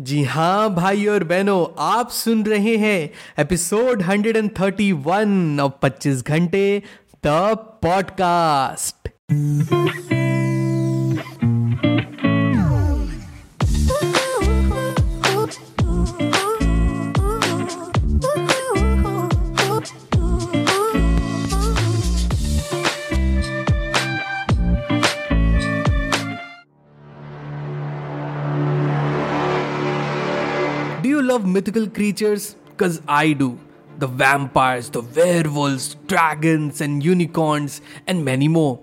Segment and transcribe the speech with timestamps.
[0.00, 6.82] जी हाँ भाई और बहनों, आप सुन रहे हैं एपिसोड 131 ऑफ़ 25 घंटे,
[7.26, 9.08] the podcast.
[31.31, 32.55] love mythical creatures?
[32.69, 33.57] Because I do.
[33.99, 38.79] The vampires, the werewolves, dragons, and unicorns, and many more.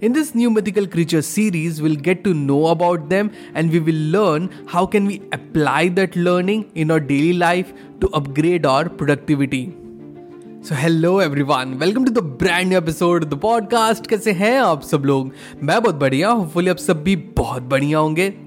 [0.00, 3.94] In this new mythical creature series, we'll get to know about them and we will
[3.94, 9.64] learn how can we apply that learning in our daily life to upgrade our productivity.
[10.62, 15.04] So hello everyone welcome to the brand new episode the podcast कैसे हैं आप सब
[15.04, 18.45] लोग मैं बहुत बढ़िया hopefully आप सब भी बहुत बढ़िया होंगे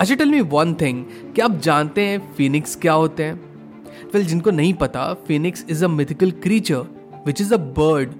[0.00, 1.04] अच्छा टेल मी वन थिंग
[1.34, 3.40] क्या आप जानते हैं फिनिक्स क्या होते हैं?
[4.10, 8.10] Well, जिनको नहीं पता phoenix is a mythical creature which is a bird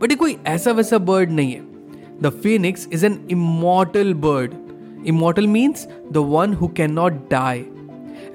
[0.00, 1.60] but ये कोई ऐसा वैसा बर्ड नहीं है।
[2.22, 4.54] The phoenix is an immortal bird
[5.06, 7.64] immortal means the one who can not die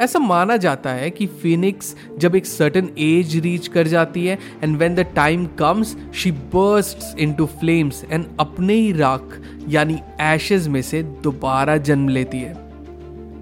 [0.01, 4.77] ऐसा माना जाता है कि फिनिक्स जब एक सर्टन एज रीच कर जाती है and
[4.77, 10.81] when the time comes she burst into flames and अपने ही राख यानी एशेज में
[10.81, 12.60] से दोबारा जन्म लेती है।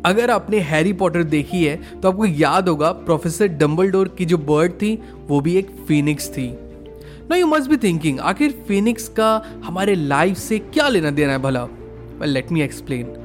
[0.05, 4.71] अगर आपने हैरी पॉटर देखी है तो आपको याद होगा प्रोफेसर डम्बलडोर की जो बर्ड
[4.71, 4.95] थी,
[5.27, 6.47] वो भी एक फिनिक्स थी।
[7.29, 9.31] No you must be thinking आखिर फिनिक्स का
[9.65, 11.63] हमारे लाइफ से क्या लेना देना है भला?
[12.19, 13.15] Well let me explain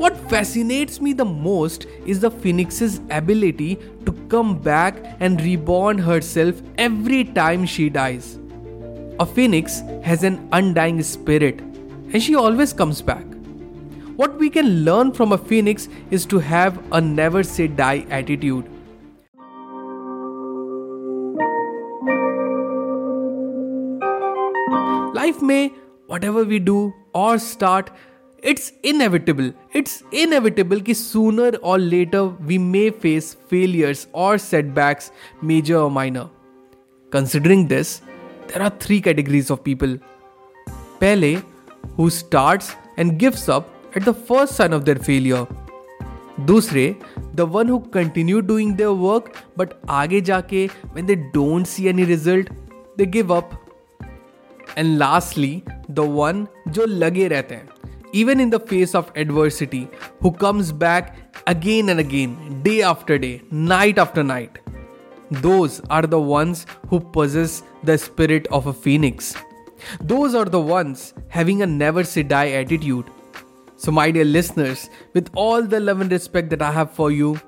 [0.00, 6.62] what fascinates me the most is the phoenix ability to come back and reborn herself
[6.80, 8.34] every time she dies
[9.20, 11.60] a phoenix has an undying spirit
[12.14, 13.41] and she always comes back
[14.16, 18.66] What we can learn from a phoenix is to have a never say die attitude.
[25.14, 25.72] Life may,
[26.08, 27.90] whatever we do or start,
[28.42, 29.50] it's inevitable.
[29.72, 36.28] It's inevitable कि sooner or later we may face failures or setbacks, major or minor.
[37.10, 38.02] Considering this,
[38.48, 39.98] there are three categories of people.
[41.00, 41.40] Pele,
[41.96, 45.45] who starts and gives up at the first sign of their failure.
[46.45, 46.95] दूसरे
[47.37, 49.31] the one who continue doing their work
[49.61, 52.51] but आगे जाके when they don't see any result
[52.97, 53.55] they give up
[54.75, 55.63] and lastly
[55.99, 57.77] the one जो लगे रहते हैं
[58.21, 59.81] even in the face of adversity
[60.21, 61.11] who comes back
[61.55, 62.37] again and again
[62.69, 63.41] day after day
[63.73, 64.59] night after night
[65.47, 69.35] those are the ones who possess the spirit of a phoenix
[70.13, 73.11] those are the ones having a never say die attitude
[73.82, 77.40] so, my dear listeners, with all the love and respect that I have for you,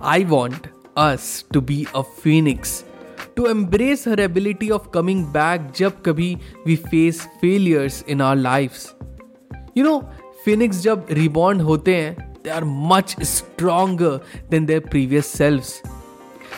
[0.00, 2.84] I want us to be a phoenix,
[3.34, 8.94] to embrace her ability of coming back jab kabhi we face failures in our lives.
[9.74, 10.08] You know,
[10.44, 15.82] phoenix jab reborn hote hain, they are much stronger than their previous selves.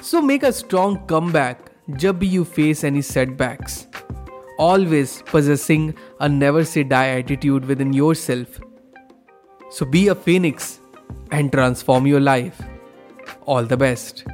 [0.03, 3.87] So make a strong comeback jab you face any setbacks.
[4.59, 8.61] Always possessing a never say die attitude within yourself
[9.71, 10.81] so be a phoenix
[11.31, 12.61] and transform your life.
[13.47, 14.25] All the best.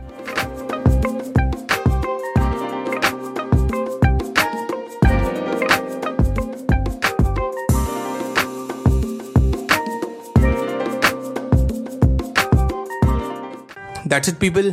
[14.07, 14.73] That's it, people.